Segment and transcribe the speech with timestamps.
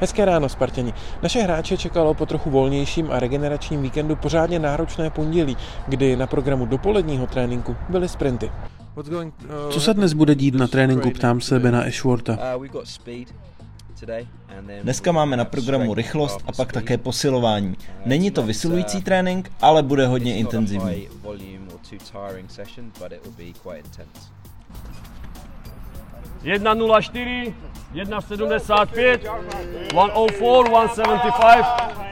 [0.00, 0.94] Hezké ráno, Spartěni.
[1.22, 5.56] Naše hráče čekalo po trochu volnějším a regeneračním víkendu pořádně náročné pondělí,
[5.86, 8.50] kdy na programu dopoledního tréninku byly sprinty.
[9.70, 12.38] Co se dnes bude dít na tréninku, ptám se Bena Ashworta.
[14.82, 17.76] Dneska máme na programu rychlost a pak také posilování.
[18.06, 21.08] Není to vysilující trénink, ale bude hodně intenzivní.
[26.42, 27.54] 1.04,
[27.92, 29.18] 1.75,
[29.88, 32.08] 1.04, 1.75.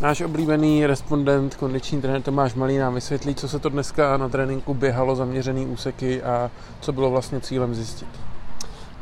[0.00, 4.74] Náš oblíbený respondent, kondiční trenér Tomáš Malý nám vysvětlí, co se to dneska na tréninku
[4.74, 6.50] běhalo, zaměřený úseky a
[6.80, 8.08] co bylo vlastně cílem zjistit.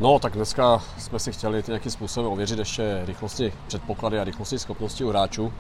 [0.01, 5.05] No, tak dneska jsme si chtěli nějakým způsobem ověřit ještě rychlosti předpoklady a rychlosti schopnosti
[5.05, 5.53] u hráčů.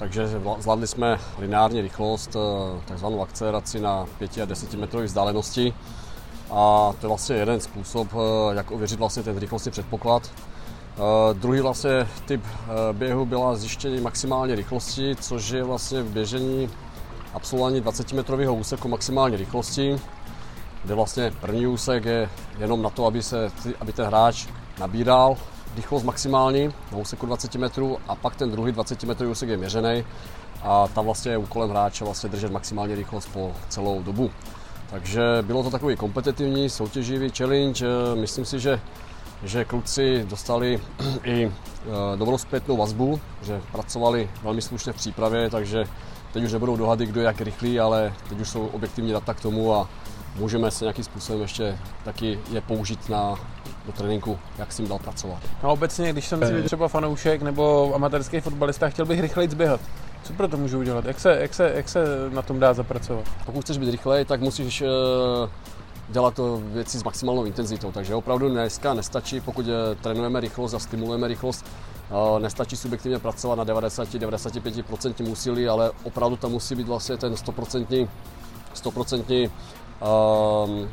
[0.00, 0.28] Takže
[0.58, 5.74] zvládli jsme lineární rychlost, eh, takzvanou akceleraci na 5 a 10 metrové vzdálenosti.
[6.50, 10.30] A to je vlastně jeden způsob, eh, jak ověřit vlastně ten rychlostní předpoklad.
[10.90, 12.42] Uh, druhý vlastně typ
[12.92, 16.70] běhu byla zjištění maximální rychlosti, což je vlastně běžení
[17.34, 20.00] absolvování 20 metrového úseku maximální rychlosti,
[20.84, 24.46] kde vlastně první úsek je jenom na to, aby, se, aby ten hráč
[24.78, 25.36] nabíral
[25.76, 30.04] rychlost maximální na úseku 20 metrů a pak ten druhý 20 metrový úsek je měřený
[30.62, 34.30] a tam vlastně je úkolem hráče vlastně držet maximální rychlost po celou dobu.
[34.90, 37.86] Takže bylo to takový kompetitivní, soutěživý challenge.
[38.14, 38.80] Myslím si, že
[39.42, 40.80] že kluci dostali
[41.24, 41.50] i e,
[42.16, 45.84] dobrou zpětnou vazbu, že pracovali velmi slušně v přípravě, takže
[46.32, 49.40] teď už nebudou dohady, kdo je jak rychlý, ale teď už jsou objektivní data k
[49.40, 49.88] tomu a
[50.36, 53.34] můžeme se nějakým způsobem ještě taky je použít na,
[53.90, 55.38] do tréninku, jak s tím dal pracovat.
[55.62, 59.80] No obecně, když jsem si třeba fanoušek nebo amatérský fotbalista, chtěl bych rychleji zběhat.
[60.22, 61.04] Co pro to můžu udělat?
[61.04, 63.24] Jak se, jak, se, jak se na tom dá zapracovat?
[63.46, 64.86] Pokud chceš být rychlej, tak musíš e,
[66.10, 67.92] dělat to věci s maximálnou intenzitou.
[67.92, 71.64] Takže opravdu dneska nestačí, pokud eh, trénujeme rychlost a stimulujeme rychlost,
[72.10, 78.08] eh, nestačí subjektivně pracovat na 90-95% úsilí, ale opravdu tam musí být vlastně ten 100%,
[78.74, 79.50] 100%
[80.00, 80.88] um,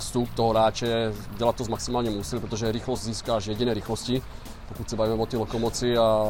[0.00, 4.22] vstup toho hráče, dělat to s maximálním úsilím, protože rychlost získáš jediné rychlosti,
[4.68, 6.26] pokud se bavíme o ty lokomoci a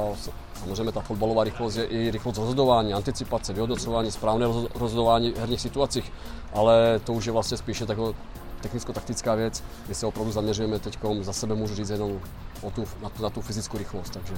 [0.61, 6.13] samozřejmě ta fotbalová rychlost je i rychlost rozhodování, anticipace, vyhodnocování, správné rozhodování v herních situacích,
[6.55, 8.13] ale to už je vlastně spíše taková
[8.61, 12.21] technicko-taktická věc, kde se opravdu zaměřujeme teď, za sebe můžu říct jenom
[12.63, 14.11] o tu, na, tu, na tu fyzickou rychlost.
[14.11, 14.35] Takže,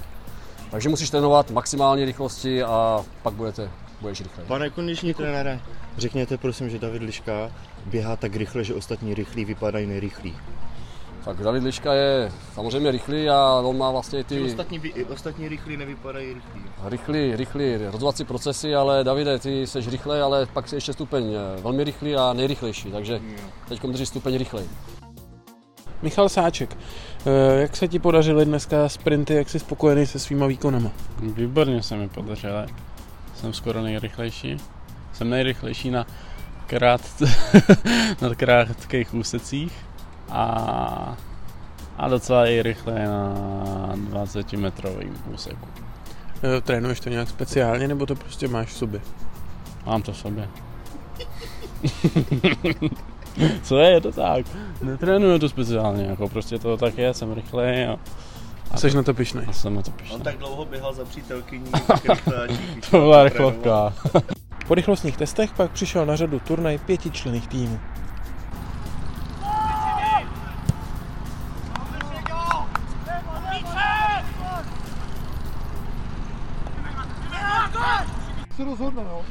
[0.71, 3.71] takže musíš trénovat maximální rychlosti a pak budete,
[4.03, 4.47] budeš rychlej.
[4.47, 5.61] Pane kondiční trenére,
[5.99, 7.53] řekněte prosím, že David Liška
[7.87, 10.37] běhá tak rychle, že ostatní rychlí vypadají nejrychlí.
[11.25, 14.41] Tak David Liška je samozřejmě rychlý a on má vlastně ty...
[14.41, 16.61] ostatní, ostatní rychlí nevypadají rychlí.
[16.85, 21.61] Rychlý, rychlý rozhodovací procesy, ale Davide, ty jsi rychlej, ale pak jsi ještě stupeň eh,
[21.61, 23.21] velmi rychlý a nejrychlejší, takže
[23.69, 24.65] teď drží stupeň rychlej.
[26.03, 26.77] Michal Sáček,
[27.27, 30.91] eh, jak se ti podařily dneska sprinty, jak jsi spokojený se svýma výkonama?
[31.21, 32.67] Výborně se mi podařilo.
[33.43, 34.57] Jsem skoro nejrychlejší.
[35.13, 36.07] Jsem nejrychlejší na,
[36.67, 37.01] krát,
[38.21, 39.73] na krátkých úsecích
[40.31, 41.17] a,
[41.99, 43.35] a docela i rychle na
[43.97, 45.69] 20 metrovém úseku.
[46.45, 49.01] E, trénuješ to nějak speciálně, nebo to prostě máš v sobě?
[49.87, 50.49] Mám to v sobě.
[53.63, 54.47] Co je, je to tak.
[54.83, 57.99] Netrénuju to speciálně, jako prostě to tak je, jsem rychlej a
[58.73, 59.47] a jsi na to pišnej.
[59.49, 60.17] A jsem na to pišnej.
[60.17, 61.71] On tak dlouho běhal za přítelkyní,
[62.91, 63.93] To byla rychlovka.
[64.69, 67.81] Po rychlostních testech pak přišel na řadu turnaj pětičlených týmů.
[78.57, 79.23] se rozhodne, no.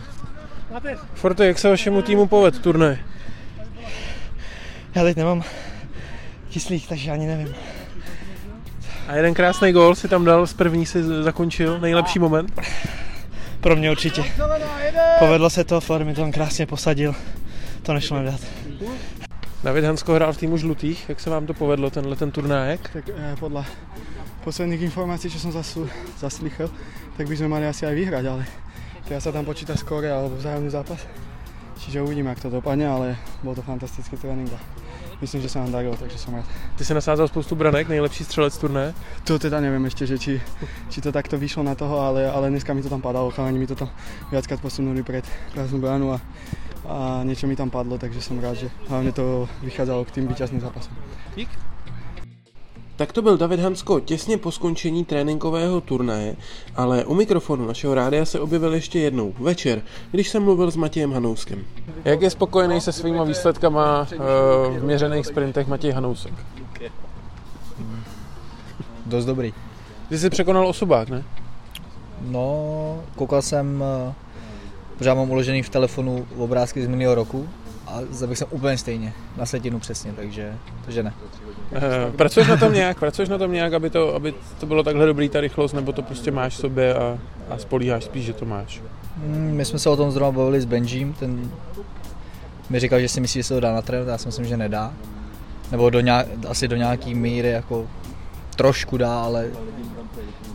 [1.13, 2.97] Forte, jak se vašemu týmu poved turnaj?
[4.95, 5.43] Já teď nemám
[6.49, 7.55] kyslík, takže ani nevím.
[9.11, 12.59] A jeden krásný gól si tam dal, z první si zakončil, nejlepší moment?
[13.61, 14.23] Pro mě určitě.
[15.19, 17.15] Povedlo se to, Flor mi tam krásně posadil,
[17.83, 18.39] to nešlo nedat.
[19.63, 22.89] David Hansko hrál v týmu žlutých, jak se vám to povedlo, tenhle ten turnájek?
[22.93, 23.65] Tak eh, podle
[24.43, 25.89] posledních informací, co jsem zasl,
[26.19, 26.69] zaslychal,
[27.17, 28.45] tak bychom mali asi aj vyhrať, ale
[29.11, 31.03] Teraz sa tam počíta skore alebo vzájomný zápas.
[31.83, 34.59] Čiže uvidíme, jak to dopadne, ale bol to fantastický trénink a
[35.21, 36.45] myslím, že sa nám darilo, takže som rád.
[36.75, 38.93] Ty si nasázal spoustu branek, nejlepší střelec turné?
[39.23, 40.41] To teda neviem ešte, že či,
[40.89, 43.67] či to takto vyšlo na toho, ale, ale dneska mi to tam padalo, chalani mi
[43.67, 43.89] to tam
[44.31, 46.17] viackrát posunuli pred prázdnu bránu a,
[46.89, 50.61] a niečo mi tam padlo, takže som rád, že hlavne to vychádzalo k tým víťazným
[50.61, 50.93] zápasom.
[51.37, 51.70] Dík.
[53.01, 56.35] Tak to byl David Hansko těsně po skončení tréninkového turnaje,
[56.75, 59.81] ale u mikrofonu našeho rádia se objevil ještě jednou večer,
[60.11, 61.65] když jsem mluvil s Matějem Hanouskem.
[62.05, 66.33] Jak je spokojený se svýma výsledkama uh, v měřených sprintech Matěj Hanousek?
[69.05, 69.53] Dost dobrý.
[70.09, 71.23] Ty jsi překonal osobák, ne?
[72.21, 74.13] No, koukal jsem, eh,
[74.99, 77.49] že já mám uložený v telefonu obrázky z minulého roku
[77.91, 80.53] a zaběhl jsem úplně stejně, na setinu přesně, takže,
[80.85, 81.13] takže ne.
[81.71, 85.05] Uh, pracuješ na tom nějak, pracuješ na tom nějak, aby to, aby to bylo takhle
[85.05, 87.17] dobrý ta rychlost, nebo to prostě máš v sobě a,
[87.49, 88.81] a spolíháš spíš, že to máš?
[89.17, 91.51] Mm, My jsme se o tom zrovna bavili s Benjím, ten
[92.69, 94.93] mi říkal, že si myslí, že se to dá natrénovat, já si myslím, že nedá.
[95.71, 97.87] Nebo do nějak, asi do nějaký míry jako
[98.55, 99.47] trošku dá, ale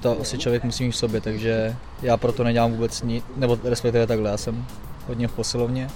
[0.01, 4.07] to asi člověk musí mít v sobě, takže já proto nedělám vůbec nic, nebo respektive
[4.07, 4.65] takhle, já jsem
[5.07, 5.89] hodně v posilovně,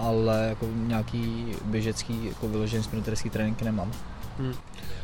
[0.00, 3.92] ale jako nějaký běžecký, jako vyložený sprinterský tréninky nemám.
[4.38, 4.54] Hmm.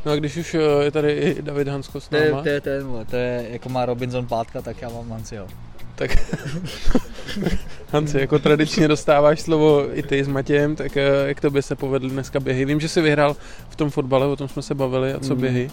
[0.07, 2.49] No a když už eh, je tady i David Hansko s To je, náma, to,
[2.49, 5.47] je, to, je, to je, jako má Robinson pátka, tak já mám Hanciho.
[5.95, 6.11] tak
[7.93, 11.75] Hanci, jako tradičně dostáváš slovo i ty s Matějem, tak eh, jak to by se
[11.77, 12.65] povedly dneska běhy?
[12.65, 13.37] Vím, že jsi vyhrál
[13.69, 15.41] v tom fotbale, o tom jsme se bavili, a co Mm.
[15.41, 15.71] běhy?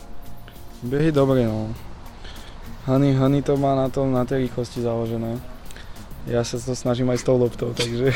[0.84, 1.76] Běhy dobré, no.
[2.86, 5.40] Hany, Hany to má na tom, na té rychlosti založené.
[6.24, 8.16] Ja sa to snažím aj s tou loptou, takže,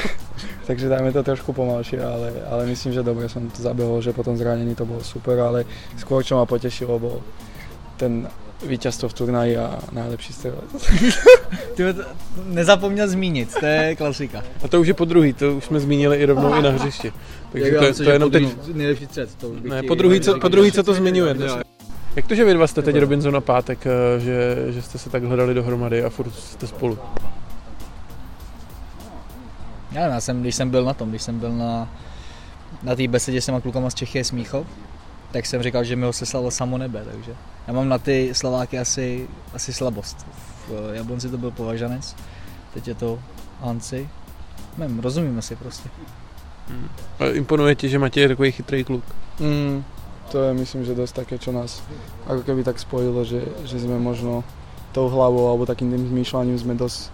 [0.68, 4.24] takže dajme to trošku pomalšie, ale, ale myslím, že dobre som to zabehol, že po
[4.24, 5.64] tom zranení to bolo super, ale
[5.96, 7.24] skôr čo ma potešilo bol
[7.98, 8.28] ten
[8.66, 10.70] víťazstvo v turnaji a najlepší strelec.
[11.76, 12.02] Ty to
[12.46, 14.44] nezapomněl zmínit, to je klasika.
[14.64, 17.14] A to už je po druhý, to už jsme zmínili i rovnou i na hřišti.
[17.52, 18.44] Takže to, je- to je jenom teď...
[18.74, 21.52] Nejlepší střed, to bych Ne, po druhý, co, po druhý, co to zmiňuje dnes.
[22.16, 25.10] Jak to, že vy dva jste teď Robinson a Pátek, eh, že, že jste se
[25.10, 27.00] tak hledali dohromady a furt jste spolu?
[29.92, 31.90] Já nevím, já jsem, když jsem byl na tom, když jsem byl na,
[32.84, 34.68] na té besedě s těma klukama z Čechy Smíchov,
[35.32, 37.36] tak jsem říkal, že mi ho seslalo samo nebe, takže
[37.68, 40.28] já mám na ty Slováky asi, asi slabost.
[40.68, 42.16] V Jablonci to byl Považanec,
[42.74, 43.20] teď je to
[43.62, 44.10] Hanci.
[44.78, 45.90] Nevím, rozumíme si prostě.
[47.20, 49.04] A Imponuje ti, že Matěj je takový chytrý kluk.
[49.40, 49.84] Mm,
[50.32, 51.80] to je myslím, že dosť také, čo nás
[52.28, 54.44] ako keby tak spojilo, že, že sme možno
[54.92, 57.08] tou hlavou alebo takým tým zmýšľaním sme dosť,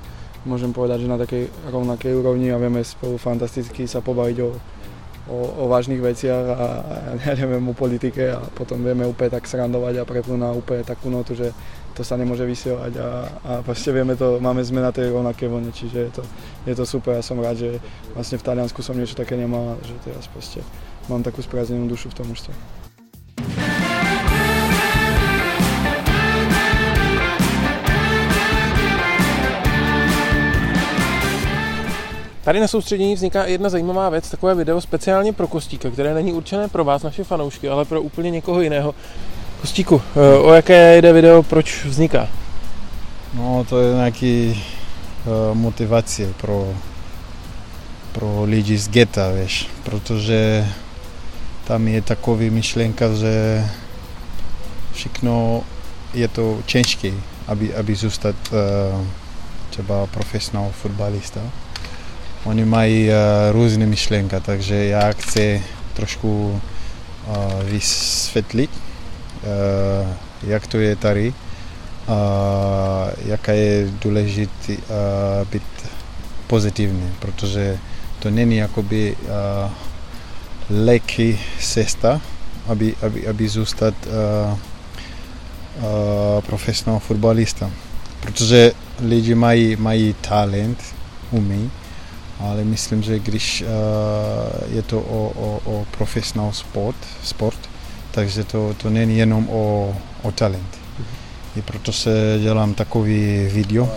[0.43, 4.49] môžem povedať, že na takej rovnakej úrovni a vieme spolu fantasticky sa pobaviť o,
[5.31, 6.63] o, o vážnych veciach a, a
[7.23, 11.07] ja neviem o politike a potom vieme úplne tak srandovať a prepnúť na úplne takú
[11.07, 11.55] notu, že
[11.93, 13.07] to sa nemôže vysielať a,
[13.45, 16.23] a proste vieme to, máme sme na tej rovnakej vlne, čiže je to,
[16.65, 17.69] je to super a som rád, že
[18.17, 20.65] vlastne v Taliansku som niečo také nemal že teraz proste
[21.07, 22.82] mám takú sprázdnenú dušu v tom mužstve.
[32.43, 36.67] Tady na soustředění vzniká jedna zajímavá věc, takové video speciálně pro Kostíka, které není určené
[36.67, 38.95] pro vás, naše fanoušky, ale pro úplně někoho jiného.
[39.61, 42.27] Kostíku, eh, o jaké jde video, proč vzniká?
[43.33, 44.63] No, to je nějaký
[45.25, 46.73] uh, motivace pro,
[48.11, 50.67] pro lidi z geta, víš, protože
[51.63, 53.65] tam je takový myšlenka, že
[54.93, 55.63] všechno
[56.13, 57.11] je to těžké,
[57.47, 59.05] aby, aby zůstat uh,
[59.69, 61.41] třeba profesionál fotbalista.
[62.45, 63.15] Oni mají uh,
[63.51, 65.63] různé myšlenka, takže já chci
[65.93, 66.61] trošku
[67.27, 70.07] uh, vysvětlit, uh,
[70.47, 71.33] jak to je tady,
[73.25, 74.77] jaká je důležité
[75.51, 75.63] být
[76.47, 77.77] pozitivní, protože
[78.19, 79.15] to není jakoby
[80.69, 82.21] lehký cesta,
[82.67, 83.93] aby, aby, aby zůstat
[86.45, 87.71] profesionál fotbalista.
[88.19, 90.79] Protože lidi mají, mají talent,
[91.31, 91.71] umí,
[92.43, 97.59] ale myslím, že když uh, je to o, o, o profesionál sport, sport,
[98.11, 100.79] takže to, to není jenom o, o talent.
[101.55, 103.89] I proto se dělám takový video,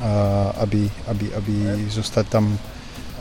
[0.00, 1.52] a, aby, aby, aby
[1.88, 2.58] zůstat tam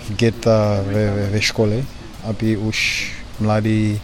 [0.10, 1.84] v geta ve, ve, ve škole,
[2.24, 4.02] aby už mladí,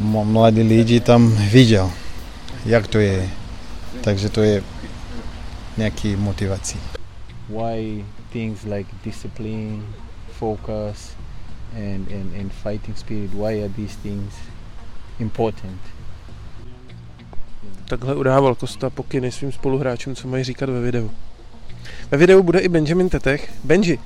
[0.00, 1.90] mladí lidi tam viděl,
[2.64, 3.28] jak to je.
[4.00, 4.62] Takže to je
[5.76, 6.78] nějaký motivací.
[7.48, 9.82] why things like discipline,
[10.38, 11.16] focus,
[11.74, 14.34] and, and, and fighting spirit, why are these things
[15.20, 15.80] important?
[17.84, 21.10] Takhle udával Kosta pokyny svým spoluhráčům, co mají říkat ve videu.
[22.10, 23.52] Ve videu bude i Benjamin Tetech.
[23.64, 23.98] Benji.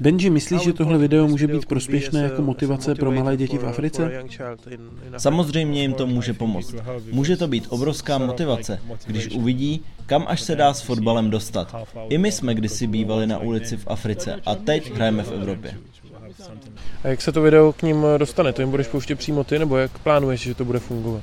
[0.00, 4.24] Benji, myslíš, že tohle video může být prospěšné jako motivace pro malé děti v Africe?
[5.18, 6.74] Samozřejmě jim to může pomoct.
[7.12, 11.74] Může to být obrovská motivace, když uvidí, kam až se dá s fotbalem dostat.
[12.08, 15.74] I my jsme kdysi bývali na ulici v Africe a teď hrajeme v Evropě.
[17.04, 18.52] A jak se to video k ním dostane?
[18.52, 21.22] To jim budeš pouštět přímo ty, nebo jak plánuješ, že to bude fungovat?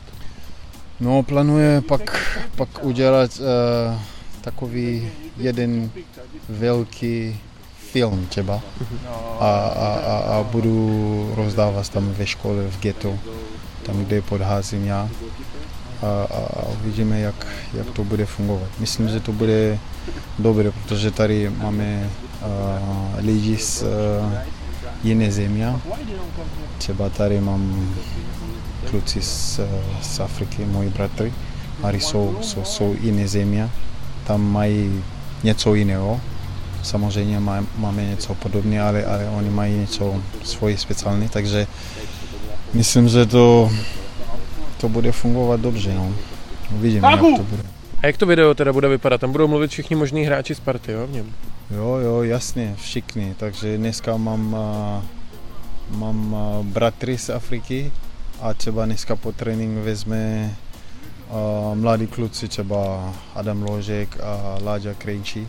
[1.00, 4.00] No, plánuje pak, pak udělat uh,
[4.42, 5.92] takový jeden
[6.50, 7.40] velký
[7.96, 8.62] film třeba
[9.40, 13.16] a, a, a, a budu rozdávat tam ve škole v ghetto,
[13.84, 15.10] tam, kde podházím já
[16.02, 18.68] a, a, a uvidíme, jak, jak to bude fungovat.
[18.80, 19.80] Myslím, že to bude
[20.40, 22.10] dobré, protože tady máme
[22.44, 23.88] uh, lidi z uh,
[25.04, 25.76] jiné země.
[26.78, 27.96] Třeba tady mám
[28.90, 29.60] kluci z,
[30.02, 31.34] z Afriky, moji bratry,
[31.84, 33.70] a jsou, jsou, jsou jiné země.
[34.28, 35.04] Tam mají
[35.44, 36.22] něco jiného.
[36.86, 37.40] Samozřejmě
[37.78, 41.68] máme něco podobné, ale, ale oni mají něco svoje speciální, takže
[42.74, 43.72] myslím, že to,
[44.78, 45.94] to bude fungovat dobře.
[45.94, 46.14] No.
[46.76, 47.64] Uvidíme, jak to bude.
[48.04, 49.22] A jak to video teda bude vypadat?
[49.22, 51.34] Tam budou mluvit všichni možní hráči z party, jo, v něm?
[51.72, 53.36] Jo, jo, jasně, všichni.
[53.38, 54.58] Takže dneska mám,
[55.90, 57.92] mám bratry z Afriky
[58.42, 60.56] a třeba dneska po trénink vezme
[61.74, 65.48] mladí kluci, třeba Adam Ložek a Láďa Krejčí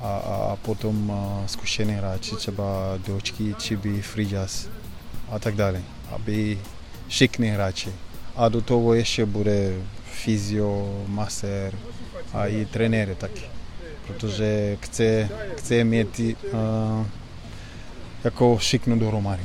[0.00, 1.12] a, a potom
[1.46, 4.68] zkušený hráči, třeba Dočky, Chibi, Fridas
[5.30, 6.58] a tak dále, aby
[7.08, 7.92] všichni hráči.
[8.36, 9.72] A do toho ještě bude
[10.04, 11.74] fyzio, masér
[12.32, 13.42] a i trenéry taky.
[14.06, 17.06] Protože chce, chce mít uh,
[18.24, 19.42] jako všechno dohromady.